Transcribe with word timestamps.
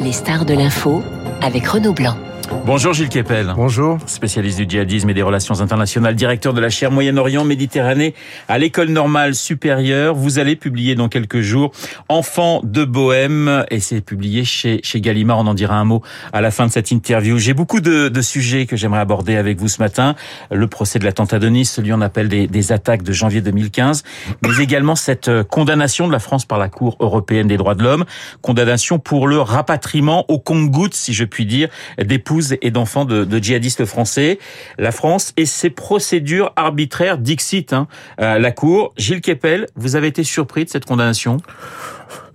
Les 0.00 0.12
stars 0.12 0.44
de 0.44 0.54
l'info 0.54 1.02
avec 1.40 1.66
Renaud 1.66 1.92
Blanc. 1.92 2.16
Bonjour 2.64 2.92
Gilles 2.92 3.08
Kepel. 3.08 3.52
Bonjour. 3.56 3.98
Spécialiste 4.06 4.58
du 4.58 4.66
djihadisme 4.68 5.10
et 5.10 5.14
des 5.14 5.22
relations 5.22 5.60
internationales, 5.60 6.14
directeur 6.14 6.54
de 6.54 6.60
la 6.60 6.70
chaire 6.70 6.90
Moyen-Orient 6.90 7.44
Méditerranée 7.44 8.14
à 8.48 8.58
l'école 8.58 8.88
normale 8.88 9.34
supérieure. 9.34 10.14
Vous 10.14 10.38
allez 10.38 10.54
publier 10.54 10.94
dans 10.94 11.08
quelques 11.08 11.40
jours 11.40 11.72
Enfants 12.08 12.60
de 12.62 12.84
Bohème 12.84 13.64
et 13.70 13.80
c'est 13.80 14.00
publié 14.00 14.44
chez, 14.44 14.80
chez 14.84 15.00
Gallimard. 15.00 15.38
On 15.38 15.46
en 15.48 15.54
dira 15.54 15.76
un 15.76 15.84
mot 15.84 16.02
à 16.32 16.40
la 16.40 16.50
fin 16.50 16.66
de 16.66 16.72
cette 16.72 16.90
interview. 16.90 17.38
J'ai 17.38 17.54
beaucoup 17.54 17.80
de, 17.80 18.08
de, 18.08 18.20
sujets 18.22 18.66
que 18.66 18.76
j'aimerais 18.76 19.00
aborder 19.00 19.36
avec 19.36 19.58
vous 19.58 19.68
ce 19.68 19.80
matin. 19.80 20.14
Le 20.50 20.66
procès 20.66 20.98
de 20.98 21.04
l'attentat 21.04 21.38
de 21.38 21.48
Nice, 21.48 21.72
celui 21.72 21.92
on 21.92 22.00
appelle 22.00 22.28
des, 22.28 22.46
des 22.46 22.72
attaques 22.72 23.02
de 23.02 23.12
janvier 23.12 23.40
2015, 23.40 24.02
mais 24.42 24.62
également 24.62 24.94
cette 24.94 25.30
condamnation 25.44 26.06
de 26.06 26.12
la 26.12 26.20
France 26.20 26.44
par 26.44 26.58
la 26.58 26.68
Cour 26.68 26.96
européenne 27.00 27.48
des 27.48 27.56
droits 27.56 27.74
de 27.74 27.82
l'homme, 27.82 28.04
condamnation 28.40 28.98
pour 28.98 29.26
le 29.26 29.40
rapatriement 29.40 30.24
au 30.28 30.38
compte-gouttes, 30.38 30.94
si 30.94 31.12
je 31.12 31.24
puis 31.24 31.46
dire, 31.46 31.68
d'épouses 31.98 32.41
et 32.60 32.70
d'enfants 32.70 33.04
de, 33.04 33.38
djihadistes 33.38 33.84
français. 33.84 34.38
La 34.78 34.92
France 34.92 35.32
et 35.36 35.46
ses 35.46 35.70
procédures 35.70 36.52
arbitraires, 36.56 37.18
dixit 37.18 37.72
hein, 37.72 37.86
la 38.18 38.50
Cour. 38.50 38.92
Gilles 38.96 39.20
Kepel, 39.20 39.66
vous 39.76 39.96
avez 39.96 40.08
été 40.08 40.24
surpris 40.24 40.64
de 40.64 40.70
cette 40.70 40.84
condamnation? 40.84 41.38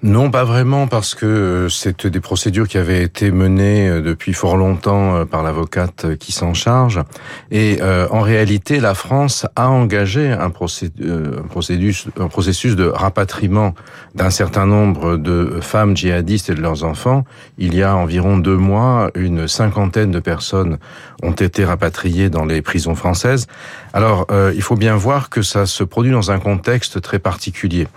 Non, 0.03 0.29
pas 0.29 0.43
vraiment, 0.43 0.85
parce 0.85 1.15
que 1.15 1.67
c'est 1.71 2.05
des 2.05 2.19
procédures 2.19 2.67
qui 2.67 2.77
avaient 2.77 3.01
été 3.01 3.31
menées 3.31 4.01
depuis 4.01 4.33
fort 4.33 4.55
longtemps 4.55 5.25
par 5.25 5.41
l'avocate 5.41 6.15
qui 6.17 6.31
s'en 6.31 6.53
charge. 6.53 7.01
Et 7.49 7.79
euh, 7.81 8.07
en 8.11 8.21
réalité, 8.21 8.79
la 8.79 8.93
France 8.93 9.47
a 9.55 9.70
engagé 9.70 10.31
un, 10.31 10.51
procé 10.51 10.91
un, 11.03 12.23
un 12.23 12.27
processus 12.27 12.75
de 12.75 12.85
rapatriement 12.85 13.73
d'un 14.13 14.29
certain 14.29 14.67
nombre 14.67 15.17
de 15.17 15.59
femmes 15.61 15.98
djihadistes 15.98 16.51
et 16.51 16.53
de 16.53 16.61
leurs 16.61 16.84
enfants. 16.84 17.23
Il 17.57 17.73
y 17.73 17.81
a 17.81 17.95
environ 17.95 18.37
deux 18.37 18.57
mois, 18.57 19.09
une 19.15 19.48
cinquantaine 19.48 20.11
de 20.11 20.20
personnes 20.20 20.77
ont 21.23 21.32
été 21.32 21.65
rapatriées 21.65 22.29
dans 22.29 22.45
les 22.45 22.61
prisons 22.61 22.95
françaises. 22.95 23.48
Alors, 23.93 24.27
euh, 24.32 24.54
il 24.55 24.61
faut 24.61 24.76
bien 24.76 24.95
voir 24.95 25.29
que 25.29 25.41
ça 25.41 25.65
se 25.65 25.84
produit 25.84 26.11
dans 26.11 26.29
un 26.29 26.39
contexte 26.39 27.01
très 27.01 27.17
particulier. 27.17 27.87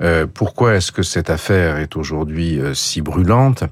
Euh, 0.00 0.26
pourquoi 0.32 0.76
est-ce 0.76 0.92
que 0.92 1.02
cette 1.02 1.30
affaire 1.30 1.76
est 1.78 1.96
aujourd'hui 1.96 2.60
euh, 2.60 2.72
si 2.74 3.02
brûlante? 3.02 3.64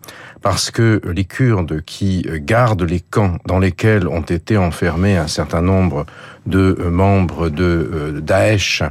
Parce 0.43 0.71
que 0.71 1.01
les 1.13 1.25
Kurdes 1.25 1.83
qui 1.83 2.27
gardent 2.41 2.83
les 2.83 3.01
camps 3.01 3.37
dans 3.47 3.59
lesquels 3.59 4.09
ont 4.09 4.23
été 4.23 4.57
enfermés 4.57 5.17
un 5.17 5.29
certain 5.29 5.63
nombre 5.63 6.07
de 6.47 6.77
membres 6.91 7.49
de 7.49 8.21
Daesh, 8.23 8.83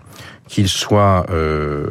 qu'ils 0.48 0.68
soient 0.68 1.26
euh, 1.30 1.88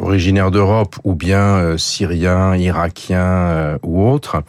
originaires 0.00 0.50
d'Europe 0.50 0.96
ou 1.04 1.14
bien 1.14 1.76
syriens, 1.76 2.56
irakiens 2.56 3.78
ou 3.82 4.08
autres, 4.08 4.42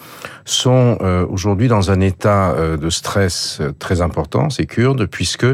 sont 0.46 0.98
aujourd'hui 1.30 1.68
dans 1.68 1.92
un 1.92 2.00
état 2.00 2.56
de 2.78 2.90
stress 2.90 3.62
très 3.78 4.02
important, 4.02 4.50
ces 4.50 4.66
Kurdes, 4.66 5.06
puisque 5.06 5.48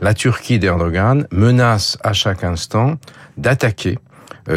la 0.00 0.12
Turquie 0.12 0.58
d'Erdogan 0.58 1.26
menace 1.30 1.96
à 2.02 2.12
chaque 2.12 2.44
instant 2.44 2.96
d'attaquer 3.38 3.98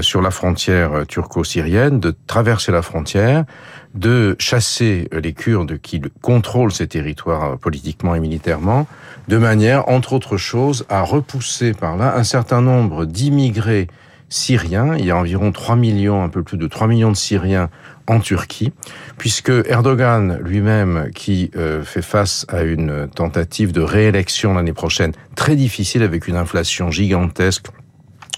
sur 0.01 0.21
la 0.21 0.31
frontière 0.31 1.05
turco-syrienne, 1.07 1.99
de 1.99 2.15
traverser 2.27 2.71
la 2.71 2.81
frontière, 2.81 3.45
de 3.93 4.35
chasser 4.39 5.09
les 5.11 5.33
Kurdes 5.33 5.79
qui 5.79 6.01
contrôlent 6.21 6.71
ces 6.71 6.87
territoires 6.87 7.57
politiquement 7.57 8.15
et 8.15 8.19
militairement, 8.19 8.87
de 9.27 9.37
manière, 9.37 9.89
entre 9.89 10.13
autres 10.13 10.37
choses, 10.37 10.85
à 10.89 11.01
repousser 11.01 11.73
par 11.73 11.97
là 11.97 12.15
un 12.15 12.23
certain 12.23 12.61
nombre 12.61 13.05
d'immigrés 13.05 13.87
syriens. 14.29 14.95
Il 14.97 15.05
y 15.05 15.11
a 15.11 15.17
environ 15.17 15.51
3 15.51 15.75
millions, 15.75 16.23
un 16.23 16.29
peu 16.29 16.43
plus 16.43 16.57
de 16.57 16.67
3 16.67 16.87
millions 16.87 17.11
de 17.11 17.17
Syriens 17.17 17.69
en 18.07 18.19
Turquie, 18.19 18.73
puisque 19.17 19.51
Erdogan 19.65 20.39
lui-même, 20.43 21.09
qui 21.13 21.51
euh, 21.55 21.83
fait 21.83 22.01
face 22.01 22.45
à 22.49 22.63
une 22.63 23.07
tentative 23.07 23.71
de 23.71 23.81
réélection 23.81 24.53
l'année 24.53 24.73
prochaine, 24.73 25.13
très 25.35 25.55
difficile 25.55 26.01
avec 26.03 26.27
une 26.27 26.35
inflation 26.35 26.89
gigantesque, 26.89 27.67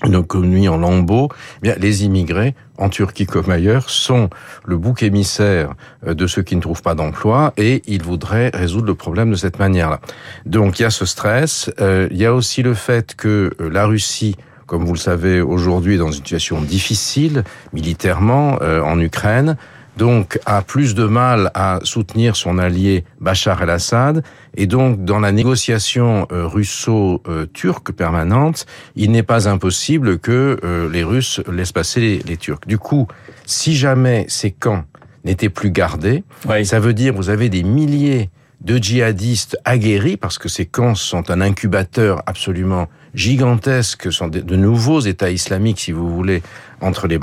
une 0.04 0.16
économie 0.16 0.68
en 0.68 0.78
lambeaux, 0.78 1.30
eh 1.58 1.62
bien 1.62 1.76
les 1.78 2.06
immigrés 2.06 2.56
en 2.78 2.90
Turquie 2.90 3.26
comme 3.26 3.50
ailleurs 3.50 3.90
sont 3.90 4.30
le 4.66 4.78
bouc 4.78 5.04
émissaire 5.04 5.74
de 6.06 6.28
ceux 6.28 6.42
qui 6.42 6.56
ne 6.56 6.62
trouvent 6.62 6.82
pas 6.82 6.96
d'emploi 6.96 7.54
et 7.58 7.82
ils 7.86 8.02
voudraient 8.02 8.50
résoudre 8.54 8.88
le 8.88 8.96
problème 8.96 9.32
de 9.32 9.36
cette 9.36 9.60
manière-là. 9.60 10.00
Donc 10.46 10.80
il 10.80 10.84
y 10.84 10.86
a 10.86 10.90
ce 10.90 11.06
stress, 11.06 11.72
euh, 11.80 12.08
il 12.12 12.18
y 12.18 12.26
a 12.26 12.34
aussi 12.34 12.64
le 12.64 12.74
fait 12.74 13.16
que 13.16 13.52
la 13.60 13.86
Russie 13.86 14.36
comme 14.72 14.86
vous 14.86 14.94
le 14.94 15.00
savez 15.00 15.42
aujourd'hui 15.42 15.96
est 15.96 15.98
dans 15.98 16.08
une 16.08 16.14
situation 16.14 16.62
difficile 16.62 17.44
militairement 17.74 18.58
euh, 18.62 18.82
en 18.82 19.02
Ukraine 19.02 19.58
donc 19.98 20.40
a 20.46 20.62
plus 20.62 20.96
de 20.96 21.06
mal 21.06 21.52
à 21.54 21.80
soutenir 21.84 22.36
son 22.36 22.58
allié 22.58 23.04
Bachar 23.20 23.62
el-Assad 23.64 24.24
et 24.56 24.68
donc 24.68 25.04
dans 25.04 25.20
la 25.20 25.32
négociation 25.32 26.28
russo-turque 26.30 27.92
permanente, 27.92 28.66
il 28.96 29.12
n'est 29.12 29.24
pas 29.24 29.48
impossible 29.50 30.20
que 30.20 30.90
les 30.92 31.04
Russes 31.04 31.42
laissent 31.52 31.72
passer 31.72 32.00
les, 32.00 32.20
les, 32.20 32.38
Turcs. 32.38 32.68
Du 32.68 32.78
coup, 32.78 33.08
si 33.46 33.76
jamais 33.76 34.26
ces 34.28 34.52
camps 34.52 34.84
n'étaient 35.24 35.50
plus 35.50 35.72
gardés, 35.72 36.24
oui. 36.48 36.66
ça 36.66 36.80
veut 36.80 36.94
dire 36.94 37.14
vous 37.14 37.30
avez 37.30 37.50
des 37.50 37.64
milliers 37.64 38.30
de 38.62 38.78
djihadistes 38.78 39.58
aguerris, 39.66 40.18
parce 40.18 40.38
que 40.38 40.50
ces 40.50 40.66
camps 40.66 40.96
sont 40.96 41.32
un 41.32 41.42
incubateur 41.42 42.22
absolument 42.26 42.88
gigantesque, 43.14 44.12
sont 44.12 44.28
de 44.28 44.56
nouveaux 44.56 45.02
États 45.02 45.32
islamiques, 45.32 45.80
si 45.80 45.92
vous 45.92 46.14
voulez, 46.14 46.42
entre 46.80 47.08
les 47.08 47.20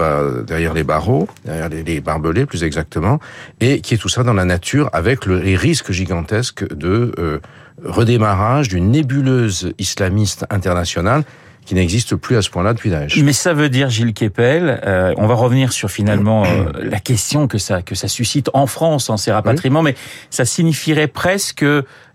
derrière 0.46 0.74
les 0.74 0.84
barreaux, 0.84 1.28
derrière 1.44 1.68
les, 1.68 2.00
barbelés 2.00 2.46
plus 2.46 2.64
exactement, 2.64 3.20
et 3.60 3.80
qui 3.80 3.94
est 3.94 3.98
tout 3.98 4.08
ça 4.08 4.22
dans 4.22 4.34
la 4.34 4.44
nature 4.44 4.90
avec 4.92 5.26
le, 5.26 5.40
les 5.40 5.56
risques 5.56 5.92
gigantesques 5.92 6.68
de 6.74 7.12
euh, 7.18 7.38
redémarrage 7.84 8.68
d'une 8.68 8.90
nébuleuse 8.90 9.72
islamiste 9.78 10.46
internationale 10.50 11.24
qui 11.68 11.74
n'existe 11.74 12.16
plus 12.16 12.34
à 12.34 12.40
ce 12.40 12.48
point-là 12.48 12.72
depuis 12.72 12.88
Daesh. 12.88 13.18
Mais 13.18 13.34
ça 13.34 13.52
veut 13.52 13.68
dire, 13.68 13.90
Gilles 13.90 14.14
Kepel, 14.14 14.80
euh, 14.86 15.12
on 15.18 15.26
va 15.26 15.34
revenir 15.34 15.70
sur 15.70 15.90
finalement 15.90 16.46
euh, 16.46 16.72
la 16.82 16.98
question 16.98 17.46
que 17.46 17.58
ça 17.58 17.82
que 17.82 17.94
ça 17.94 18.08
suscite 18.08 18.48
en 18.54 18.66
France, 18.66 19.10
en 19.10 19.18
ces 19.18 19.32
rapatriements, 19.32 19.80
oui. 19.80 19.90
mais 19.92 19.94
ça 20.30 20.46
signifierait 20.46 21.08
presque 21.08 21.66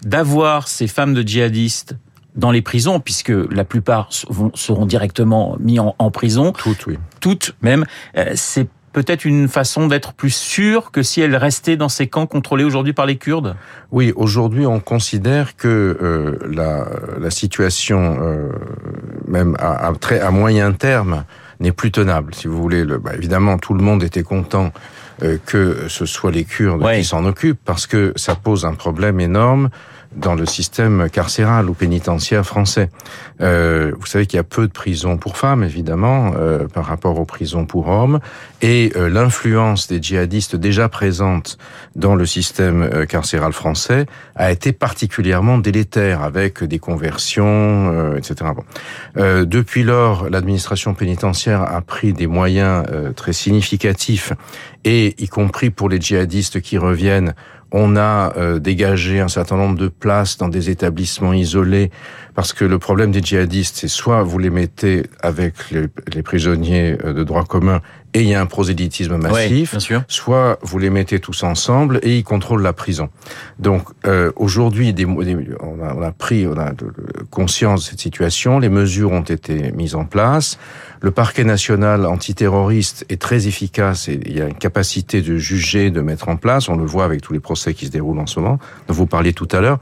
d'avoir 0.02 0.68
ces 0.68 0.88
femmes 0.88 1.14
de 1.14 1.22
djihadistes 1.22 1.96
dans 2.36 2.50
les 2.50 2.64
prisons, 2.64 3.00
puisque 3.00 3.30
la 3.52 3.64
plupart 3.64 4.10
seront 4.56 4.88
directement 4.88 5.56
mis 5.60 5.80
en, 5.80 5.94
en 6.00 6.10
prison. 6.10 6.52
Toutes, 6.52 6.88
oui. 6.88 6.98
Toutes, 7.20 7.56
même. 7.62 7.86
Euh, 8.18 8.32
c'est 8.34 8.68
peut-être 8.94 9.26
une 9.26 9.50
façon 9.50 9.88
d'être 9.88 10.14
plus 10.14 10.34
sûr 10.34 10.92
que 10.92 11.04
si 11.04 11.20
elle 11.20 11.36
restait 11.36 11.76
dans 11.76 11.90
ces 11.90 12.08
camps 12.08 12.28
contrôlés 12.28 12.64
aujourd'hui 12.64 12.94
par 12.94 13.06
les 13.06 13.18
Kurdes? 13.18 13.56
Oui, 13.92 14.14
aujourd'hui 14.16 14.66
on 14.66 14.80
considère 14.80 15.58
que 15.58 15.98
euh, 16.02 16.38
la, 16.50 16.86
la, 17.20 17.32
situation, 17.32 18.18
euh, 18.22 18.50
même 19.28 19.58
à, 19.60 19.88
à, 19.88 19.94
très, 19.94 20.20
à 20.20 20.32
moyen 20.32 20.72
terme, 20.72 21.26
n'est 21.60 21.72
plus 21.72 21.92
tenable. 21.92 22.34
Si 22.36 22.48
vous 22.48 22.62
voulez, 22.62 22.86
le, 22.86 23.00
bah, 23.00 23.12
évidemment 23.16 23.58
tout 23.58 23.74
le 23.74 23.84
monde 23.84 24.04
était 24.04 24.24
content 24.24 24.72
euh, 25.24 25.38
que 25.46 25.88
ce 25.90 26.06
soit 26.06 26.32
les 26.32 26.44
Kurdes 26.46 26.84
qui 26.94 27.04
s'en 27.04 27.26
occupent, 27.26 27.62
parce 27.66 27.88
que 27.88 28.14
ça 28.16 28.36
pose 28.36 28.66
un 28.66 28.74
problème 28.76 29.20
énorme 29.20 29.70
dans 30.16 30.36
le 30.36 30.46
système 30.46 31.10
carcéral 31.10 31.70
ou 31.70 31.74
pénitentiaire 31.74 32.46
français. 32.46 32.90
Euh, 33.42 33.92
vous 34.00 34.06
savez 34.06 34.26
qu'il 34.26 34.38
y 34.38 34.40
a 34.40 34.44
peu 34.44 34.68
de 34.68 34.72
prisons 34.72 35.18
pour 35.18 35.38
femmes, 35.38 35.64
évidemment, 35.64 36.34
euh, 36.38 36.68
par 36.68 36.86
rapport 36.86 37.20
aux 37.20 37.26
prisons 37.26 37.66
pour 37.66 37.88
hommes, 37.88 38.20
et 38.62 38.92
euh, 38.96 39.10
l'influence 39.10 39.88
des 39.88 40.02
djihadistes 40.02 40.56
déjà 40.56 40.88
présentes 40.88 41.58
dans 41.96 42.16
le 42.16 42.26
système 42.26 42.84
euh, 42.84 43.06
carcéral 43.06 43.52
français 43.54 44.06
a 44.36 44.52
été 44.52 44.72
particulièrement 44.72 45.58
délétère, 45.58 46.24
avec 46.24 46.64
des 46.64 46.80
conversions, 46.80 47.92
euh, 47.94 48.18
etc. 48.18 48.52
Bon. 48.56 48.64
depuis 49.46 49.84
lors, 49.84 50.30
l'administration 50.30 50.94
pénitentiaire 50.94 51.62
a 51.62 51.82
pris 51.82 52.14
des 52.14 52.28
moyens 52.28 52.86
très 53.16 53.34
significatifs, 53.34 54.34
et 54.86 55.16
y 55.22 55.28
compris 55.28 55.70
pour 55.70 55.90
les 55.90 56.00
djihadistes 56.00 56.62
qui 56.62 56.78
reviennent, 56.78 57.34
on 57.74 57.96
a 57.98 58.34
euh, 58.38 58.60
dégagé 58.60 59.20
un 59.20 59.28
certain 59.28 59.58
nombre 59.58 59.78
de 59.78 59.88
places 59.88 60.38
dans 60.38 60.48
des 60.48 60.70
établissements 60.70 61.34
isolés, 61.34 61.90
parce 62.36 62.54
que 62.54 62.66
le 62.66 62.80
problème 62.80 63.12
des 63.12 63.22
djihadistes, 63.22 63.78
c'est 63.78 63.88
soit 63.88 64.24
vous 64.24 64.40
les 64.40 64.50
mettez 64.50 65.04
avec 65.22 65.72
les, 65.72 65.88
les, 66.14 66.24
prisonniers 66.24 66.98
de 66.98 67.24
droit 67.24 67.44
commun 67.46 67.82
et 68.16 68.22
il 68.22 68.28
y 68.28 68.36
a 68.36 68.42
un 68.42 68.46
prosélytisme 68.46 69.18
massif, 69.18 69.76
oui, 69.90 69.96
soit 70.08 70.60
vous 70.62 70.78
les 70.78 70.92
mettez 70.92 71.20
tous 71.20 71.44
ensemble 71.44 72.00
et 72.04 72.18
ils 72.18 72.24
contrôlent 72.24 72.62
la 72.62 72.74
prison. 72.74 73.10
Donc 73.58 73.88
euh, 74.06 74.32
aujourd'hui, 74.36 74.94
on, 75.04 75.80
on, 75.80 76.02
a, 76.02 76.12
pris 76.12 76.46
on 76.46 76.58
a 76.58 76.72
conscience 77.32 77.86
de 77.86 77.90
cette 77.90 78.00
situation, 78.00 78.60
les 78.60 78.70
mesures 78.70 79.12
ont 79.12 79.22
été 79.22 79.72
mises 79.72 79.96
en 79.96 80.06
place. 80.06 80.60
Le 81.02 81.12
parquet 81.12 81.44
national 81.44 82.06
antiterroriste 82.06 83.06
est 83.10 83.22
très 83.22 83.48
efficace 83.48 84.08
et 84.08 84.22
il 84.26 84.38
y 84.38 84.42
a 84.42 84.48
une 84.48 84.54
capacité 84.54 85.22
de 85.22 85.36
juger, 85.38 85.90
de 85.90 86.00
mettre 86.00 86.30
en 86.30 86.38
place. 86.38 86.70
On 86.70 86.78
le 86.78 86.86
voit 86.86 87.04
avec 87.04 87.22
tous 87.22 87.34
les 87.34 87.42
procès 87.42 87.74
qui 87.74 87.88
se 87.88 87.92
déroulent 87.92 88.20
en 88.20 88.28
ce 88.28 88.40
moment, 88.40 88.58
dont 88.88 88.94
vous 88.94 89.08
parliez 89.08 89.34
tout 89.34 89.50
à 89.52 89.60
l'heure. 89.60 89.80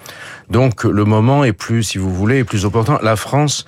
Donc 0.50 0.84
le 0.84 1.06
moment 1.06 1.44
est 1.44 1.54
plus, 1.54 1.84
si 1.84 1.98
vous 1.98 2.12
voulez, 2.12 2.41
plus 2.44 2.66
opportun. 2.66 3.00
La 3.02 3.16
France 3.16 3.66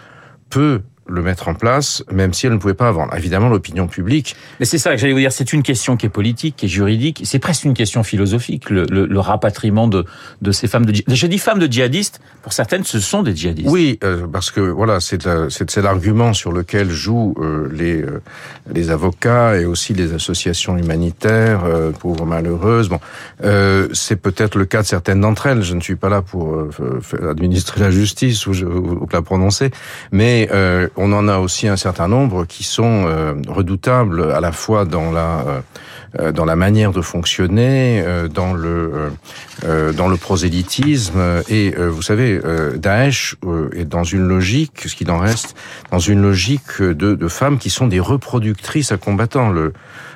peut 0.49 0.81
le 1.07 1.21
mettre 1.21 1.47
en 1.47 1.53
place, 1.53 2.03
même 2.11 2.33
si 2.33 2.45
elle 2.45 2.53
ne 2.53 2.57
pouvait 2.57 2.73
pas 2.73 2.91
vendre. 2.91 3.13
Évidemment, 3.15 3.49
l'opinion 3.49 3.87
publique. 3.87 4.35
Mais 4.59 4.65
c'est 4.65 4.77
ça 4.77 4.91
que 4.91 4.97
j'allais 4.97 5.13
vous 5.13 5.19
dire. 5.19 5.31
C'est 5.31 5.53
une 5.53 5.63
question 5.63 5.97
qui 5.97 6.05
est 6.05 6.09
politique, 6.09 6.55
qui 6.55 6.65
est 6.67 6.69
juridique. 6.69 7.21
C'est 7.25 7.39
presque 7.39 7.65
une 7.65 7.73
question 7.73 8.03
philosophique. 8.03 8.69
Le, 8.69 8.85
le, 8.89 9.05
le 9.05 9.19
rapatriement 9.19 9.87
de, 9.87 10.05
de 10.41 10.51
ces 10.51 10.67
femmes 10.67 10.85
de. 10.85 10.93
Je 11.07 11.27
dis 11.27 11.39
femmes 11.39 11.59
de 11.59 11.67
djihadistes. 11.71 12.21
Pour 12.41 12.53
certaines, 12.53 12.83
ce 12.83 12.99
sont 12.99 13.23
des 13.23 13.35
djihadistes. 13.35 13.69
Oui, 13.69 13.99
euh, 14.03 14.27
parce 14.31 14.51
que 14.51 14.61
voilà, 14.61 14.99
c'est 14.99 15.27
c'est 15.49 15.81
l'argument 15.81 16.33
sur 16.33 16.51
lequel 16.51 16.89
jouent 16.89 17.35
euh, 17.39 17.69
les 17.71 18.01
euh, 18.01 18.21
les 18.71 18.89
avocats 18.89 19.55
et 19.57 19.65
aussi 19.65 19.93
les 19.93 20.13
associations 20.13 20.77
humanitaires, 20.77 21.63
euh, 21.65 21.91
pauvres 21.91 22.25
malheureuses. 22.25 22.89
Bon, 22.89 22.99
c'est 23.93 24.15
peut-être 24.15 24.57
le 24.57 24.65
cas 24.65 24.81
de 24.81 24.87
certaines 24.87 25.21
d'entre 25.21 25.47
elles. 25.47 25.61
Je 25.63 25.75
ne 25.75 25.81
suis 25.81 25.95
pas 25.95 26.09
là 26.09 26.21
pour 26.21 26.57
administrer 27.29 27.81
la 27.81 27.91
justice 27.91 28.47
ou, 28.47 28.53
je, 28.53 28.65
ou 28.65 29.07
la 29.11 29.21
prononcer, 29.21 29.71
mais 30.11 30.49
on 30.95 31.11
en 31.13 31.27
a 31.27 31.37
aussi 31.37 31.67
un 31.67 31.77
certain 31.77 32.07
nombre 32.07 32.45
qui 32.45 32.63
sont 32.63 33.05
euh, 33.07 33.33
redoutables 33.47 34.31
à 34.31 34.39
la 34.39 34.51
fois 34.51 34.85
dans 34.85 35.11
la 35.11 35.43
euh, 36.19 36.31
dans 36.31 36.45
la 36.45 36.55
manière 36.55 36.91
de 36.91 37.01
fonctionner, 37.01 38.03
euh, 38.05 38.27
dans 38.27 38.53
le 38.53 39.11
dans 39.97 40.07
le 40.07 40.17
prosélytisme 40.17 41.41
et 41.49 41.73
vous 41.75 42.01
savez 42.01 42.39
Daesh 42.75 43.35
est 43.73 43.85
dans 43.85 44.03
une 44.03 44.27
logique, 44.27 44.81
ce 44.85 44.95
qu'il 44.95 45.09
en 45.09 45.19
reste, 45.19 45.55
dans 45.91 45.99
une 45.99 46.21
logique 46.21 46.81
de, 46.81 47.15
de 47.15 47.27
femmes 47.27 47.57
qui 47.57 47.69
sont 47.69 47.87
des 47.87 48.01
reproductrices 48.01 48.91
à 48.91 48.97
combattants. 48.97 49.49
Le 49.49 49.73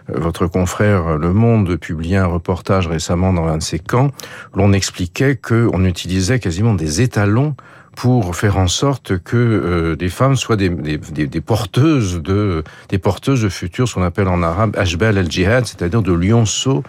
votre 0.10 0.48
confrère 0.48 1.18
Le 1.18 1.34
Monde 1.34 1.76
publiait 1.78 2.18
un 2.18 2.28
reportage 2.28 2.88
récemment 2.88 3.34
dans 3.34 3.46
l'un 3.46 3.58
de 3.58 3.64
ses 3.64 3.80
camps. 3.80 4.12
L'on 4.54 4.74
expliquait 4.74 5.36
qu'on 5.36 5.84
utilisait 5.86 6.40
quasiment 6.40 6.74
des 6.74 7.02
étalons 7.02 7.56
pour 7.98 8.36
faire 8.36 8.60
en 8.60 8.68
sorte 8.68 9.18
que 9.18 9.36
euh, 9.36 9.96
des 9.96 10.10
femmes 10.10 10.36
soient 10.36 10.56
des, 10.56 10.70
des, 10.70 10.98
des, 11.26 11.42
porteuses 11.42 12.22
de 12.22 12.64
des 12.90 13.00
porteuses 13.00 13.42
de 13.42 13.50
futur, 13.50 13.88
ce 13.88 13.96
qu'on 13.96 14.04
appelle 14.04 14.28
en 14.28 14.44
arabe 14.44 14.78
Ashbal 14.78 15.18
al-Jihad, 15.18 15.66
c'est-à-dire 15.66 16.04
de 16.04 16.14
lionceaux 16.14 16.84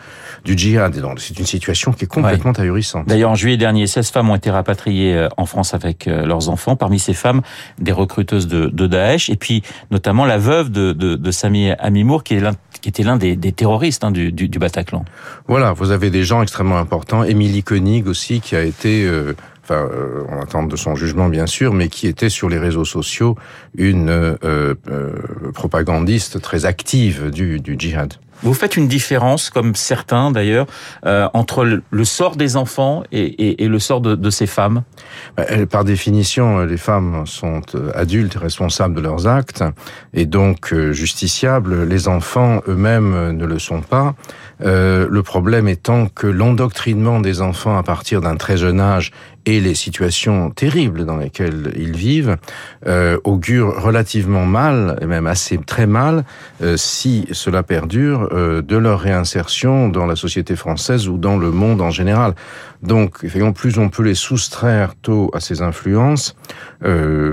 du 0.45 0.57
djihad. 0.57 0.95
C'est 1.17 1.39
une 1.39 1.47
situation 1.47 1.93
qui 1.93 2.05
est 2.05 2.09
complètement 2.09 2.53
ahurissante. 2.53 3.09
D'ailleurs, 3.09 3.31
en 3.31 3.37
juillet 3.37 3.57
dernier, 3.57 3.87
16 3.87 4.11
femmes 4.11 4.29
ont 4.29 4.35
été 4.37 4.51
rapatriées 4.51 5.15
euh, 5.17 5.29
en 5.39 5.47
France 5.47 5.73
avec 5.73 6.07
euh, 6.07 6.27
leurs 6.27 6.51
enfants. 6.51 6.77
Parmi 6.77 6.99
ces 6.99 7.15
femmes, 7.15 7.41
des 7.79 7.93
recruteuses 7.93 8.47
de, 8.47 8.67
de 8.67 8.87
Daesh, 8.87 9.31
et 9.31 9.37
puis 9.37 9.63
notamment 9.91 10.27
la 10.27 10.37
veuve 10.37 10.71
de, 10.71 10.93
de, 10.93 11.15
de 11.15 11.31
Sami 11.31 11.71
Amimour, 11.71 12.23
qui, 12.23 12.35
est 12.35 12.43
qui 12.83 12.91
était 12.91 13.03
l'un 13.03 13.17
des, 13.17 13.35
des, 13.35 13.53
terroristes 13.53 14.05
hein, 14.05 14.11
du, 14.11 14.31
du, 14.31 14.51
du, 14.51 14.59
Bataclan. 14.59 15.07
Voilà, 15.47 15.73
vous 15.73 15.91
avez 15.91 16.11
des 16.11 16.25
gens 16.25 16.43
extrêmement 16.43 16.79
importants. 16.79 17.25
Émilie 17.25 17.63
Koenig 17.63 18.07
aussi, 18.07 18.41
qui 18.41 18.55
a 18.57 18.63
été 18.63 19.05
euh, 19.05 19.35
enfin, 19.69 19.89
euh, 19.93 20.25
on 20.29 20.41
attend 20.41 20.63
de 20.63 20.77
son 20.77 20.95
jugement 20.95 21.29
bien 21.29 21.47
sûr, 21.47 21.75
mais 21.75 21.89
qui 21.89 22.07
était 22.07 22.31
sur 22.31 22.49
les 22.49 22.59
réseaux 22.59 22.85
sociaux 22.85 23.37
une 23.77 24.09
euh, 24.09 24.37
euh, 24.45 25.13
propagandiste 25.55 26.41
très 26.41 26.65
active 26.65 27.31
du, 27.31 27.61
du 27.61 27.77
djihad. 27.79 28.15
Vous 28.45 28.55
faites 28.55 28.77
une 28.77 28.87
différence, 28.87 29.51
comme 29.51 29.75
certains 29.75 30.31
d'ailleurs, 30.31 30.67
euh, 31.05 31.29
entre 31.35 31.65
le, 31.65 32.05
sort 32.05 32.37
des 32.37 32.57
enfants 32.57 33.03
et, 33.11 33.25
et, 33.25 33.65
et 33.65 33.69
le 33.69 33.81
sort 33.81 34.01
de, 34.01 34.15
de, 34.15 34.31
ces 34.31 34.47
femmes? 34.47 34.85
Bah, 35.37 35.45
Par 35.69 35.83
définition, 35.83 36.61
les 36.61 36.77
femmes 36.77 37.27
sont 37.27 37.63
adultes 37.95 38.37
et 38.37 38.39
responsables 38.39 38.95
de 38.95 39.01
leurs 39.01 39.27
actes, 39.27 39.65
et 40.15 40.25
donc 40.25 40.73
justiciables. 40.93 41.83
Les 41.83 42.07
enfants 42.07 42.61
eux-mêmes 42.69 43.33
ne 43.33 43.45
le 43.45 43.59
sont 43.59 43.81
pas. 43.81 44.15
Euh, 44.61 45.07
le 45.09 45.23
problème 45.23 45.69
étant 45.69 46.09
que 46.09 46.27
l'endoctrinement 46.27 47.21
des 47.21 47.41
enfants 47.41 47.77
à 47.79 47.83
partir 47.83 48.21
d'un 48.21 48.37
très 48.37 48.57
jeune 48.57 48.81
âge 48.81 49.13
et 49.49 49.61
les 49.61 49.75
situations 49.75 50.51
terribles 50.51 51.07
dans 51.07 51.17
lesquelles 51.17 51.73
ils 51.75 51.97
vivent 51.97 52.37
euh, 52.87 53.19
augurent 53.25 53.83
relativement 53.83 54.45
mal, 54.45 54.99
et 55.01 55.07
même 55.07 55.27
assez 55.27 55.57
très 55.57 55.87
mal, 55.87 56.25
euh, 56.63 56.77
si 56.77 57.27
cela 57.33 57.63
perdure, 57.63 58.29
euh, 58.33 58.61
de 58.61 58.77
leur 58.77 59.01
réinsertion 59.01 59.89
dans 59.89 60.05
la 60.05 60.17
société 60.17 60.55
française 60.55 61.09
ou 61.09 61.17
dans 61.17 61.39
le 61.39 61.51
monde 61.51 61.81
en 61.81 61.91
général. 61.91 62.35
Donc, 62.83 63.21
effectivement, 63.23 63.55
plus 63.55 63.79
on 63.79 63.89
peut 63.89 64.03
les 64.03 64.15
soustraire 64.15 64.95
tôt 65.01 65.31
à 65.33 65.41
ces 65.41 65.63
influences, 65.63 66.37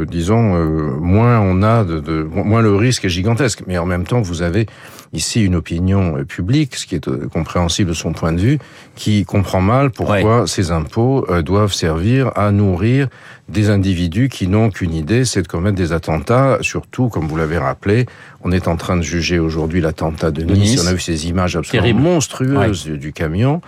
disons, 0.07 0.65
moins 1.00 1.39
on 1.39 1.62
a 1.62 1.83
de, 1.83 2.23
moins 2.23 2.63
le 2.63 2.75
risque 2.75 3.06
est 3.06 3.09
gigantesque. 3.09 3.62
Mais 3.67 3.77
en 3.77 3.85
même 3.85 4.06
temps, 4.06 4.21
vous 4.21 4.41
avez 4.41 4.65
ici 5.13 5.44
une 5.44 5.56
opinion 5.56 6.24
publique, 6.25 6.75
ce 6.75 6.86
qui 6.86 6.96
est 6.96 7.28
compréhensible 7.30 7.90
de 7.90 7.96
son 7.96 8.13
point 8.13 8.34
de 8.34 8.40
vue, 8.40 8.60
qui 8.96 9.25
comprend 9.25 9.62
mal 9.62 9.92
pourquoi 9.92 10.42
ouais. 10.42 10.48
ces 10.48 10.72
impôts 10.72 11.25
doivent 11.42 11.74
servir 11.74 12.31
à 12.36 12.52
nourrir 12.52 13.07
des 13.47 13.69
individus 13.69 14.27
qui 14.30 14.47
n'ont 14.47 14.71
qu'une 14.71 14.94
idée, 14.94 15.24
c'est 15.24 15.44
de 15.44 15.47
commettre 15.47 15.75
des 15.75 15.94
attentats, 15.94 16.57
surtout, 16.62 17.09
comme 17.09 17.27
vous 17.27 17.38
l'avez 17.38 17.59
rappelé, 17.59 18.07
on 18.42 18.51
est 18.51 18.68
en 18.68 18.75
train 18.75 18.97
de 18.97 19.01
juger 19.01 19.39
aujourd'hui 19.39 19.81
l'attentat 19.81 20.31
de, 20.31 20.44
de 20.44 20.53
nice. 20.53 20.83
On 20.83 20.88
a 20.88 20.94
vu 20.94 21.00
ces 21.00 21.27
images 21.27 21.56
absolument 21.56 21.83
Terrible. 21.83 22.01
monstrueuses 22.01 22.88
ouais. 22.88 22.97
du 22.97 23.13
camion. 23.13 23.62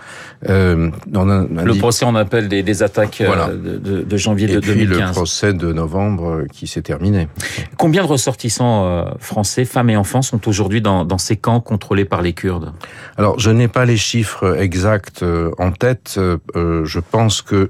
Euh, 0.48 0.90
on 1.14 1.28
a, 1.28 1.46
on 1.50 1.56
a 1.58 1.64
le 1.64 1.72
dit... 1.72 1.78
procès, 1.78 2.04
on 2.04 2.14
appelle 2.14 2.48
des, 2.48 2.62
des 2.62 2.82
attaques 2.82 3.22
voilà. 3.24 3.48
de, 3.48 3.78
de, 3.78 4.02
de, 4.02 4.16
janvier 4.16 4.48
Et 4.50 4.54
de 4.54 4.60
puis 4.60 4.74
2015. 4.74 5.08
le 5.08 5.12
procès 5.12 5.52
de 5.52 5.72
novembre 5.72 6.28
euh, 6.28 6.46
qui 6.52 6.66
s'est 6.66 6.82
terminé. 6.82 7.28
Combien 7.76 8.02
de 8.02 8.08
ressortissants 8.08 8.86
euh, 8.86 9.04
français, 9.18 9.64
femmes 9.64 9.90
et 9.90 9.96
enfants, 9.96 10.22
sont 10.22 10.48
aujourd'hui 10.48 10.80
dans, 10.80 11.04
dans, 11.04 11.18
ces 11.18 11.36
camps 11.36 11.60
contrôlés 11.60 12.04
par 12.04 12.22
les 12.22 12.32
Kurdes? 12.32 12.72
Alors, 13.16 13.38
je 13.38 13.50
n'ai 13.50 13.68
pas 13.68 13.84
les 13.84 13.96
chiffres 13.96 14.56
exacts 14.60 15.24
euh, 15.24 15.50
en 15.58 15.72
tête. 15.72 16.20
je 16.54 16.98
pense 17.00 17.42
que 17.42 17.68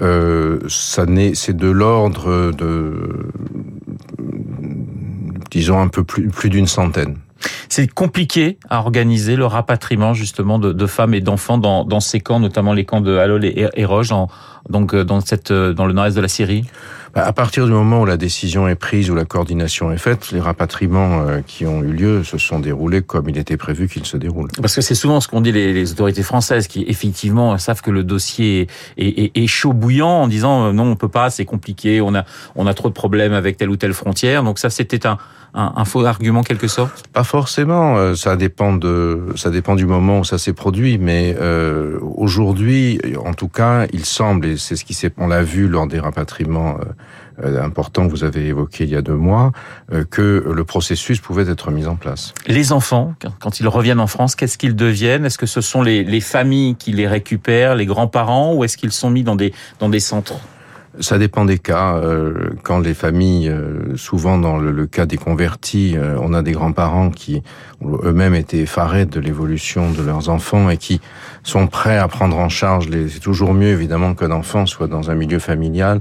euh, 0.00 0.60
ça 0.68 1.06
n'est, 1.06 1.32
c'est 1.48 1.56
de 1.56 1.70
l'ordre 1.70 2.52
de, 2.52 3.30
disons 5.50 5.80
un 5.80 5.88
peu 5.88 6.04
plus, 6.04 6.28
plus 6.28 6.50
d'une 6.50 6.66
centaine. 6.66 7.16
C'est 7.70 7.86
compliqué 7.86 8.58
à 8.68 8.80
organiser 8.80 9.34
le 9.34 9.46
rapatriement 9.46 10.12
justement 10.12 10.58
de, 10.58 10.86
femmes 10.86 11.14
et 11.14 11.22
d'enfants 11.22 11.56
dans, 11.56 12.00
ces 12.00 12.20
camps, 12.20 12.38
notamment 12.38 12.74
les 12.74 12.84
camps 12.84 13.00
de 13.00 13.16
Halol 13.16 13.46
et, 13.46 13.66
et 13.72 13.84
Roche, 13.86 14.08
dans, 14.08 14.28
donc 14.68 14.94
dans, 14.94 15.20
cette, 15.20 15.52
dans 15.52 15.86
le 15.86 15.92
nord-est 15.92 16.16
de 16.16 16.20
la 16.20 16.28
Syrie. 16.28 16.64
À 17.14 17.32
partir 17.32 17.66
du 17.66 17.72
moment 17.72 18.02
où 18.02 18.06
la 18.06 18.16
décision 18.16 18.68
est 18.68 18.74
prise, 18.74 19.10
où 19.10 19.14
la 19.14 19.24
coordination 19.24 19.90
est 19.90 19.98
faite, 19.98 20.30
les 20.30 20.40
rapatriements 20.40 21.26
euh, 21.26 21.40
qui 21.46 21.66
ont 21.66 21.82
eu 21.82 21.92
lieu 21.92 22.22
se 22.22 22.38
sont 22.38 22.60
déroulés 22.60 23.02
comme 23.02 23.28
il 23.28 23.38
était 23.38 23.56
prévu 23.56 23.88
qu'ils 23.88 24.04
se 24.04 24.16
déroulent. 24.16 24.50
Parce 24.60 24.74
que 24.74 24.80
c'est 24.80 24.94
souvent 24.94 25.20
ce 25.20 25.28
qu'ont 25.28 25.40
dit 25.40 25.52
les, 25.52 25.72
les, 25.72 25.92
autorités 25.92 26.22
françaises, 26.22 26.68
qui 26.68 26.84
effectivement 26.86 27.56
savent 27.58 27.80
que 27.80 27.90
le 27.90 28.04
dossier 28.04 28.68
est, 28.98 29.06
est, 29.06 29.32
est 29.34 29.46
chaud 29.46 29.72
bouillant, 29.72 30.08
en 30.08 30.28
disant 30.28 30.66
euh, 30.66 30.72
non, 30.72 30.84
on 30.84 30.96
peut 30.96 31.08
pas, 31.08 31.30
c'est 31.30 31.44
compliqué, 31.44 32.00
on 32.00 32.14
a 32.14 32.24
on 32.54 32.66
a 32.66 32.74
trop 32.74 32.88
de 32.88 32.94
problèmes 32.94 33.32
avec 33.32 33.56
telle 33.56 33.70
ou 33.70 33.76
telle 33.76 33.94
frontière. 33.94 34.42
Donc 34.42 34.58
ça, 34.58 34.70
c'était 34.70 35.06
un, 35.06 35.18
un, 35.54 35.72
un, 35.76 35.84
faux 35.84 36.04
argument 36.04 36.42
quelque 36.42 36.68
sorte? 36.68 37.08
Pas 37.12 37.24
forcément. 37.24 37.96
Euh, 37.96 38.14
ça 38.14 38.36
dépend 38.36 38.74
de, 38.74 39.26
ça 39.36 39.50
dépend 39.50 39.74
du 39.74 39.86
moment 39.86 40.20
où 40.20 40.24
ça 40.24 40.38
s'est 40.38 40.52
produit. 40.52 40.98
Mais 40.98 41.36
euh, 41.40 41.98
aujourd'hui, 42.16 43.00
en 43.24 43.34
tout 43.34 43.48
cas, 43.48 43.86
il 43.92 44.04
semble, 44.04 44.46
et 44.46 44.56
c'est 44.58 44.76
ce 44.76 44.84
qui 44.84 44.94
s'est, 44.94 45.12
on 45.16 45.28
l'a 45.28 45.42
vu 45.42 45.68
lors 45.68 45.86
des 45.86 46.00
rapatriements 46.00 46.78
euh, 47.44 47.62
importants 47.62 48.06
que 48.06 48.10
vous 48.10 48.24
avez 48.24 48.46
évoqués 48.46 48.84
il 48.84 48.90
y 48.90 48.96
a 48.96 49.02
deux 49.02 49.14
mois, 49.14 49.52
euh, 49.92 50.04
que 50.04 50.44
le 50.46 50.64
processus 50.64 51.20
pouvait 51.20 51.48
être 51.48 51.70
mis 51.70 51.86
en 51.86 51.96
place. 51.96 52.34
Les 52.46 52.72
enfants, 52.72 53.14
quand 53.40 53.60
ils 53.60 53.68
reviennent 53.68 54.00
en 54.00 54.06
France, 54.06 54.34
qu'est-ce 54.34 54.58
qu'ils 54.58 54.76
deviennent? 54.76 55.24
Est-ce 55.24 55.38
que 55.38 55.46
ce 55.46 55.60
sont 55.60 55.82
les, 55.82 56.04
les 56.04 56.20
familles 56.20 56.74
qui 56.76 56.92
les 56.92 57.06
récupèrent, 57.06 57.74
les 57.74 57.86
grands-parents, 57.86 58.54
ou 58.54 58.64
est-ce 58.64 58.76
qu'ils 58.76 58.92
sont 58.92 59.10
mis 59.10 59.22
dans 59.22 59.36
des 59.36 59.52
centres? 60.00 60.40
Ça 61.00 61.18
dépend 61.18 61.44
des 61.44 61.58
cas. 61.58 61.96
Euh, 61.96 62.50
quand 62.62 62.80
les 62.80 62.94
familles, 62.94 63.48
euh, 63.48 63.96
souvent 63.96 64.38
dans 64.38 64.58
le, 64.58 64.86
cas 64.86 65.06
des 65.06 65.16
convertis, 65.16 65.94
euh, 65.96 66.16
on 66.20 66.32
a 66.32 66.42
des 66.42 66.52
grands-parents 66.52 67.10
qui 67.10 67.42
eux-mêmes 67.82 68.34
étaient 68.34 68.58
effarés 68.58 69.06
de 69.06 69.20
l'évolution 69.20 69.90
de 69.90 70.02
leurs 70.02 70.28
enfants 70.28 70.70
et 70.70 70.76
qui 70.76 71.00
sont 71.42 71.66
prêts 71.66 71.98
à 71.98 72.08
prendre 72.08 72.36
en 72.38 72.48
charge 72.48 72.88
les. 72.88 73.08
C'est 73.08 73.20
toujours 73.20 73.54
mieux 73.54 73.68
évidemment 73.68 74.14
qu'un 74.14 74.32
enfant 74.32 74.66
soit 74.66 74.88
dans 74.88 75.10
un 75.10 75.14
milieu 75.14 75.38
familial 75.38 76.00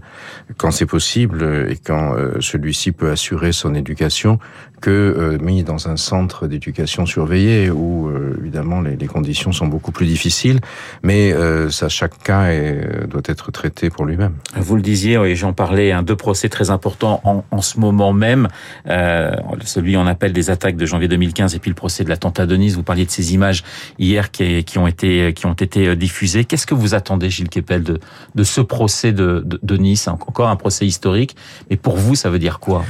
quand 0.58 0.72
c'est 0.72 0.86
possible 0.86 1.68
et 1.70 1.78
quand 1.78 2.16
celui-ci 2.40 2.92
peut 2.92 3.12
assurer 3.12 3.52
son 3.52 3.76
éducation 3.76 4.40
que 4.82 5.38
mis 5.42 5.64
dans 5.64 5.88
un 5.88 5.98
centre 5.98 6.48
d'éducation 6.48 7.06
surveillé 7.06 7.70
où 7.70 8.12
évidemment 8.40 8.82
les, 8.82 8.96
les, 8.96 9.08
conditions 9.08 9.52
sont 9.52 9.68
beaucoup 9.68 9.92
plus 9.92 10.06
difficiles. 10.06 10.60
Mais 11.04 11.34
ça, 11.70 11.90
chaque 11.90 12.22
cas 12.24 12.48
est, 12.50 13.08
doit 13.08 13.22
être 13.26 13.52
traité 13.52 13.90
pour 13.90 14.06
lui-même. 14.06 14.34
Vous 14.56 14.76
le 14.76 14.82
disiez, 14.82 15.16
et 15.16 15.36
j'en 15.36 15.54
parlais, 15.54 15.92
un 15.92 16.04
deux 16.04 16.16
procès 16.16 16.50
très 16.50 16.70
importants 16.70 17.22
en, 17.24 17.44
en 17.52 17.62
ce 17.62 17.80
moment 17.80 18.14
même. 18.14 18.48
Euh, 18.88 19.32
celui 19.64 19.98
on 19.98 20.08
appelle 20.08 20.34
des 20.34 20.50
attaques 20.50 20.78
de 20.78 20.86
janvier 20.86 21.08
2015 21.08 21.56
et 21.56 21.60
puis 21.60 21.70
le 21.70 21.76
procès 21.76 22.04
de 22.04 22.10
l'attentat 22.10 22.46
de 22.46 22.56
Nice. 22.56 22.76
Vous 22.76 22.84
parliez 22.84 23.06
de 23.06 23.12
ces 23.12 23.34
images 23.34 23.64
hier 24.00 24.32
qui, 24.32 24.64
qui 24.64 24.78
ont 24.78 24.88
été 24.88 25.34
qui 25.34 25.46
ont 25.46 25.54
été 25.54 25.96
diffusées. 25.96 26.46
Qu'est-ce 26.46 26.68
que 26.68 26.76
vous 26.76 26.96
attendez, 26.96 27.30
Gilles 27.30 27.50
Kepel, 27.50 27.84
de, 27.84 28.00
de 28.36 28.44
ce 28.44 28.62
procès 28.62 29.12
de, 29.12 29.42
de, 29.46 29.60
de 29.62 29.78
Nice? 29.78 30.08
Encore 30.08 30.50
un 30.50 30.56
procès 30.56 30.86
historique, 30.86 31.36
mais 31.70 31.78
pour 31.78 31.98
vous, 31.98 32.16
ça 32.16 32.30
veut 32.30 32.40
dire 32.40 32.60
quoi? 32.60 32.84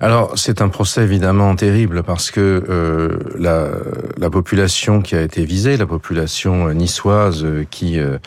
Alors 0.00 0.32
c'est 0.36 0.60
un 0.60 0.68
procès 0.68 1.02
évidemment 1.02 1.31
terrible 1.56 2.02
parce 2.02 2.30
que 2.30 2.40
euh, 2.68 3.18
la, 3.38 3.68
la, 4.18 4.30
population 4.30 5.02
qui 5.02 5.14
a 5.14 5.22
été 5.22 5.44
visée, 5.44 5.76
la 5.76 5.86
population 5.86 6.72
niçoise 6.72 7.46
qui 7.70 7.98
euh, 7.98 8.18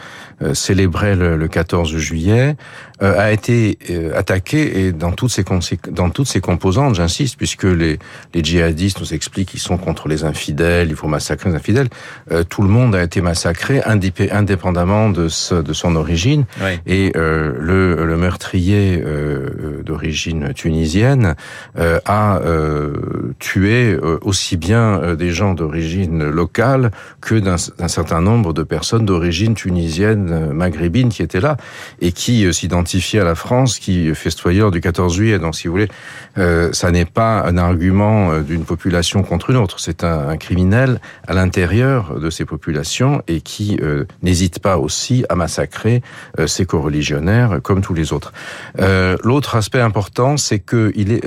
célébrait 0.54 1.16
le, 1.16 1.38
le, 1.38 1.48
14 1.48 1.96
juillet, 1.96 2.58
euh, 3.02 3.18
a 3.18 3.32
été 3.32 3.78
euh, 3.90 4.18
attaquée 4.18 4.86
et 4.86 4.92
dans 4.92 5.12
toutes 5.12 5.32
ses 5.32 5.46
dans 5.90 6.10
toutes 6.10 6.28
ses 6.28 6.42
composantes, 6.42 6.96
j'insiste, 6.96 7.38
puisque 7.38 7.64
les, 7.64 8.00
les 8.34 8.44
djihadistes 8.44 9.00
nous 9.00 9.14
expliquent 9.14 9.50
qu'ils 9.50 9.60
sont 9.60 9.78
contre 9.78 10.08
les 10.08 10.24
infidèles, 10.24 10.90
il 10.90 10.96
faut 10.96 11.08
massacrer 11.08 11.50
les 11.50 11.56
infidèles. 11.56 11.88
tout 12.50 12.62
le 12.62 12.68
monde 12.68 12.96
a 12.96 13.04
été 13.04 13.22
massacré 13.22 13.82
indépendamment 13.84 15.10
de, 15.10 15.28
ce, 15.30 15.56
de 15.56 15.74
son 15.74 15.96
origine 15.96 16.46
et 16.86 17.12
le, 17.16 18.06
le 18.06 18.18
meurtrier 18.18 19.04
d'origine 19.84 20.54
tunisienne 20.54 21.36
euh, 21.78 22.00
a 22.06 22.40
euh, 22.40 22.95
tué 23.40 23.94
euh, 23.94 24.18
aussi 24.22 24.58
bien 24.58 25.16
des 25.16 25.32
gens 25.32 25.54
d'origine 25.54 26.24
locale 26.30 26.92
que 27.22 27.36
d'un 27.36 27.58
certain 27.58 28.22
nombre 28.22 28.54
de 28.54 28.64
personnes 28.64 29.06
d'origine 29.06 29.56
tunisienne, 29.56 30.52
maghrébine 30.54 31.10
qui 31.10 31.22
étaient 31.22 31.40
là 31.40 31.58
et 32.02 32.12
qui 32.12 32.52
s'identifiaient 32.54 33.20
à 33.20 33.24
la 33.24 33.36
France, 33.36 33.80
qui 33.80 34.14
festoyaient 34.14 34.70
du 34.72 34.82
14 34.82 35.14
juillet. 35.14 35.40
Donc, 35.40 35.56
si 35.56 35.68
vous 35.68 35.74
voulez, 35.74 35.90
ça 36.72 36.92
n'est 36.92 37.06
pas 37.06 37.42
un 37.46 37.58
argument 37.58 38.40
d'une 38.40 38.64
population 38.64 39.24
contre 39.24 39.50
une 39.50 39.58
autre. 39.58 39.80
C'est 39.80 40.04
un, 40.04 40.38
criminel 40.38 41.00
à 41.28 41.34
l'intérieur 41.34 42.20
de 42.20 42.30
ces 42.30 42.46
populations 42.46 43.22
et 43.28 43.42
qui 43.42 43.80
n'hésite 44.22 44.60
pas 44.60 44.78
aussi 44.78 45.26
à 45.30 45.36
massacrer 45.36 46.02
ses 46.46 46.66
coreligionnaires 46.66 47.60
comme 47.64 47.82
tous 47.82 47.94
les 47.94 48.14
autres. 48.14 48.34
L'autre 49.24 49.56
aspect 49.56 49.82
important, 49.82 50.38
c'est 50.38 50.60
que 50.60 50.92
il 50.96 51.12
est 51.12 51.26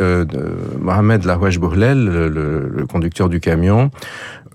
Mohamed 0.79 1.25
Laouaj 1.25 1.58
Bourlel, 1.59 2.05
le, 2.05 2.29
le, 2.29 2.87
conducteur 2.87 3.29
du 3.29 3.41
camion, 3.41 3.91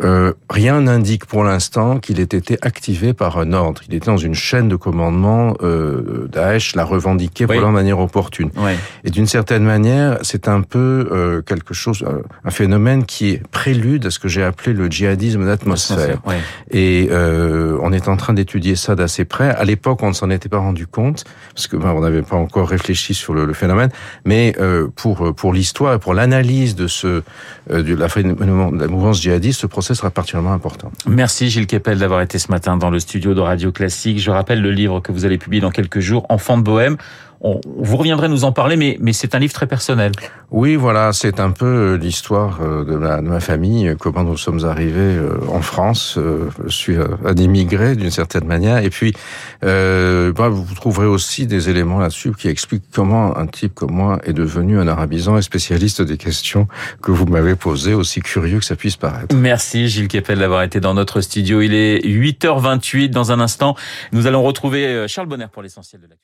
euh, 0.01 0.33
rien 0.49 0.81
n'indique 0.81 1.25
pour 1.25 1.43
l'instant 1.43 1.99
qu'il 1.99 2.19
ait 2.19 2.23
été 2.23 2.57
activé 2.61 3.13
par 3.13 3.37
un 3.37 3.53
ordre. 3.53 3.81
Il 3.87 3.95
était 3.95 4.07
dans 4.07 4.17
une 4.17 4.33
chaîne 4.33 4.67
de 4.67 4.75
commandement. 4.75 5.55
Euh, 5.61 6.27
Daesh 6.31 6.75
l'a 6.75 6.83
revendiqué 6.83 7.45
pour 7.45 7.61
la 7.61 7.69
manière 7.69 7.99
opportune. 7.99 8.49
Et 9.03 9.09
d'une 9.09 9.27
certaine 9.27 9.63
manière, 9.63 10.17
c'est 10.21 10.47
un 10.47 10.61
peu 10.61 11.07
euh, 11.11 11.41
quelque 11.41 11.73
chose, 11.73 12.03
un 12.43 12.51
phénomène 12.51 13.05
qui 13.05 13.31
est 13.31 13.47
prélude 13.47 14.05
à 14.07 14.11
ce 14.11 14.19
que 14.19 14.27
j'ai 14.27 14.43
appelé 14.43 14.73
le 14.73 14.87
djihadisme 14.89 15.45
d'atmosphère. 15.45 16.19
Et 16.71 17.09
on 17.11 17.91
est 17.91 18.07
en 18.07 18.17
train 18.17 18.33
d'étudier 18.33 18.75
ça 18.75 18.95
d'assez 18.95 19.25
près. 19.25 19.49
À 19.49 19.63
l'époque, 19.63 20.01
on 20.01 20.09
ne 20.09 20.13
s'en 20.13 20.29
était 20.29 20.49
pas 20.49 20.57
rendu 20.57 20.87
compte 20.87 21.23
parce 21.53 21.67
que 21.67 21.77
ben, 21.77 21.91
on 21.95 22.01
n'avait 22.01 22.21
pas 22.21 22.37
encore 22.37 22.69
réfléchi 22.69 23.13
sur 23.13 23.33
le, 23.33 23.45
le 23.45 23.53
phénomène. 23.53 23.89
Mais 24.25 24.55
pour 24.95 25.33
pour 25.35 25.53
l'histoire 25.53 25.95
et 25.95 25.99
pour 25.99 26.13
l'analyse 26.13 26.75
de 26.75 26.87
ce 26.87 27.21
de 27.69 27.95
la, 27.95 28.07
de 28.07 28.79
la 28.79 28.87
mouvance 28.87 29.21
djihadiste, 29.21 29.61
ce 29.61 29.67
sera 29.83 30.09
particulièrement 30.09 30.53
important. 30.53 30.91
Merci 31.05 31.49
Gilles 31.49 31.67
Kepel 31.67 31.99
d'avoir 31.99 32.21
été 32.21 32.39
ce 32.39 32.49
matin 32.49 32.77
dans 32.77 32.89
le 32.89 32.99
studio 32.99 33.33
de 33.33 33.41
Radio 33.41 33.71
Classique. 33.71 34.19
Je 34.19 34.31
rappelle 34.31 34.61
le 34.61 34.71
livre 34.71 34.99
que 34.99 35.11
vous 35.11 35.25
allez 35.25 35.37
publier 35.37 35.61
dans 35.61 35.71
quelques 35.71 35.99
jours, 35.99 36.25
Enfants 36.29 36.57
de 36.57 36.63
Bohème 36.63 36.97
on, 37.43 37.59
vous 37.65 37.97
reviendrez 37.97 38.29
nous 38.29 38.45
en 38.45 38.51
parler, 38.51 38.77
mais, 38.77 38.97
mais 39.01 39.13
c'est 39.13 39.35
un 39.35 39.39
livre 39.39 39.53
très 39.53 39.67
personnel. 39.67 40.13
Oui, 40.49 40.75
voilà, 40.75 41.11
c'est 41.13 41.39
un 41.39 41.51
peu 41.51 41.65
euh, 41.65 41.97
l'histoire 41.97 42.59
euh, 42.61 42.85
de, 42.85 42.93
de, 42.93 43.29
ma 43.29 43.39
famille, 43.39 43.89
euh, 43.89 43.95
comment 43.95 44.23
nous 44.23 44.37
sommes 44.37 44.65
arrivés 44.65 45.19
en 45.49 45.61
France. 45.61 46.17
Je 46.65 46.73
suis 46.73 46.95
un 46.95 47.35
immigré 47.35 47.95
d'une 47.95 48.11
certaine 48.11 48.45
manière, 48.45 48.77
et 48.77 48.89
puis 48.89 49.13
euh, 49.63 50.31
bah, 50.31 50.49
vous 50.49 50.73
trouverez 50.75 51.05
aussi 51.05 51.45
des 51.45 51.69
éléments 51.69 51.99
là-dessus 51.99 52.31
qui 52.33 52.47
expliquent 52.47 52.85
comment 52.93 53.37
un 53.37 53.47
type 53.47 53.73
comme 53.73 53.91
moi 53.91 54.19
est 54.23 54.33
devenu 54.33 54.79
un 54.79 54.87
arabisant 54.87 55.37
et 55.37 55.41
spécialiste 55.41 56.01
des 56.01 56.17
questions 56.17 56.67
que 57.01 57.11
vous 57.11 57.25
m'avez 57.25 57.55
posées, 57.55 57.93
aussi 57.93 58.21
curieux 58.21 58.59
que 58.59 58.65
ça 58.65 58.75
puisse 58.75 58.95
paraître. 58.95 59.35
Merci 59.35 59.89
Gilles 59.89 60.07
Kepel 60.07 60.39
d'avoir 60.39 60.63
été 60.63 60.79
dans 60.79 60.93
notre 60.93 61.21
studio. 61.21 61.61
Il 61.61 61.73
est 61.73 61.99
8h28. 62.05 63.09
Dans 63.09 63.31
un 63.31 63.39
instant, 63.39 63.75
nous 64.11 64.27
allons 64.27 64.43
retrouver 64.43 65.05
Charles 65.07 65.27
Bonner 65.27 65.47
pour 65.51 65.61
l'essentiel 65.61 66.01
de 66.01 66.07
l'actualité. 66.07 66.23